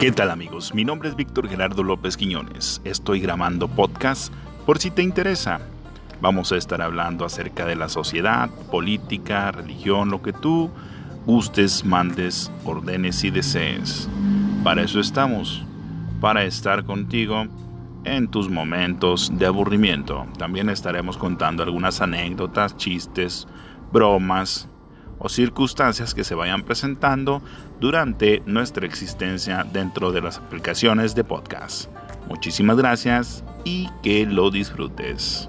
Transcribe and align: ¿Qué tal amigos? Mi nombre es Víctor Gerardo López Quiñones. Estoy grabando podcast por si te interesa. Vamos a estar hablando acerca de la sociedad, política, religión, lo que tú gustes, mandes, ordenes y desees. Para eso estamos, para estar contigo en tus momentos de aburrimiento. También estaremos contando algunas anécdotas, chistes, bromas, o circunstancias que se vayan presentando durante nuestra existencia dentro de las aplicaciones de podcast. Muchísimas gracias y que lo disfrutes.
¿Qué 0.00 0.12
tal 0.12 0.30
amigos? 0.30 0.74
Mi 0.74 0.82
nombre 0.82 1.10
es 1.10 1.14
Víctor 1.14 1.46
Gerardo 1.46 1.82
López 1.82 2.16
Quiñones. 2.16 2.80
Estoy 2.84 3.20
grabando 3.20 3.68
podcast 3.68 4.32
por 4.64 4.78
si 4.78 4.90
te 4.90 5.02
interesa. 5.02 5.60
Vamos 6.22 6.52
a 6.52 6.56
estar 6.56 6.80
hablando 6.80 7.26
acerca 7.26 7.66
de 7.66 7.76
la 7.76 7.90
sociedad, 7.90 8.48
política, 8.70 9.52
religión, 9.52 10.08
lo 10.08 10.22
que 10.22 10.32
tú 10.32 10.70
gustes, 11.26 11.84
mandes, 11.84 12.50
ordenes 12.64 13.22
y 13.24 13.30
desees. 13.30 14.08
Para 14.64 14.84
eso 14.84 15.00
estamos, 15.00 15.66
para 16.18 16.44
estar 16.44 16.84
contigo 16.84 17.44
en 18.04 18.28
tus 18.28 18.48
momentos 18.48 19.30
de 19.34 19.44
aburrimiento. 19.44 20.26
También 20.38 20.70
estaremos 20.70 21.18
contando 21.18 21.62
algunas 21.62 22.00
anécdotas, 22.00 22.74
chistes, 22.78 23.46
bromas, 23.92 24.66
o 25.20 25.28
circunstancias 25.28 26.14
que 26.14 26.24
se 26.24 26.34
vayan 26.34 26.64
presentando 26.64 27.42
durante 27.78 28.42
nuestra 28.46 28.86
existencia 28.86 29.64
dentro 29.72 30.10
de 30.10 30.22
las 30.22 30.38
aplicaciones 30.38 31.14
de 31.14 31.22
podcast. 31.22 31.88
Muchísimas 32.28 32.76
gracias 32.76 33.44
y 33.64 33.88
que 34.02 34.26
lo 34.26 34.50
disfrutes. 34.50 35.48